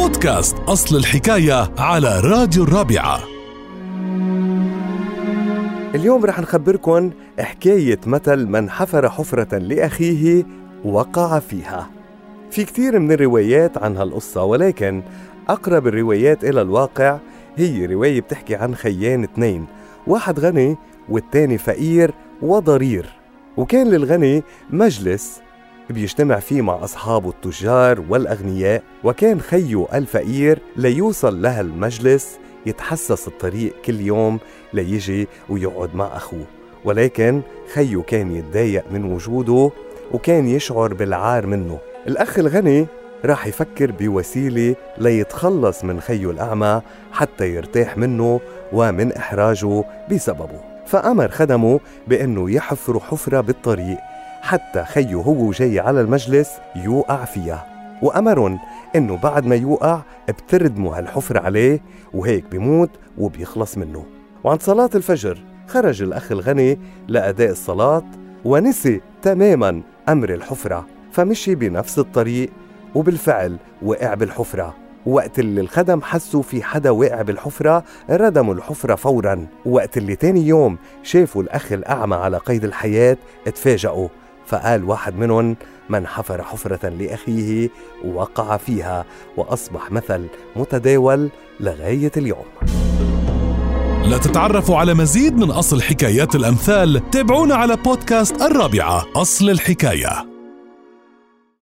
[0.00, 3.20] بودكاست أصل الحكاية على راديو الرابعة.
[5.94, 10.46] اليوم رح نخبركن حكاية مثل من حفر حفرة لأخيه
[10.84, 11.90] وقع فيها.
[12.50, 15.02] في كتير من الروايات عن هالقصة ولكن
[15.48, 17.18] أقرب الروايات إلى الواقع
[17.56, 19.66] هي رواية بتحكي عن خيان اثنين
[20.06, 20.76] واحد غني
[21.08, 23.06] والتاني فقير وضرير.
[23.56, 25.40] وكان للغني مجلس
[25.92, 34.38] بيجتمع فيه مع أصحابه التجار والأغنياء وكان خيو الفقير ليوصل لهالمجلس يتحسس الطريق كل يوم
[34.72, 36.44] ليجي ويقعد مع أخوه.
[36.84, 37.40] ولكن
[37.74, 39.70] خيو كان يتضايق من وجوده
[40.12, 41.78] وكان يشعر بالعار منه.
[42.06, 42.86] الأخ الغني
[43.24, 48.40] راح يفكر بوسيلة ليتخلص من خيه الأعمى حتى يرتاح منه
[48.72, 50.60] ومن إحراجه بسببه.
[50.86, 53.98] فأمر خدمه بأنه يحفروا حفرة بالطريق.
[54.40, 57.66] حتى خيه هو جاي على المجلس يوقع فيها.
[58.02, 58.58] وأمرهم
[58.96, 61.80] إنه بعد ما يوقع بتردموا هالحفرة عليه
[62.14, 64.04] وهيك بيموت وبيخلص منه.
[64.44, 68.02] وعند صلاة الفجر خرج الأخ الغني لأداء الصلاة
[68.44, 70.86] ونسي تماما أمر الحفرة.
[71.12, 72.50] فمشي بنفس الطريق
[72.94, 74.74] وبالفعل وقع بالحفرة.
[75.06, 79.46] وقت اللي الخدم حسوا في حدا واقع بالحفرة ردموا الحفرة فورا.
[79.66, 84.08] وقت اللي تاني يوم شافوا الأخ الأعمى على قيد الحياة اتفاجئوا.
[84.50, 85.56] فقال واحد منهم
[85.88, 87.68] من حفر حفرة لأخيه
[88.04, 89.04] وقع فيها
[89.36, 90.26] وأصبح مثل
[90.56, 92.44] متداول لغاية اليوم.
[94.04, 100.29] لتتعرفوا على مزيد من أصل حكايات الأمثال تابعونا على بودكاست الرابعة أصل الحكاية.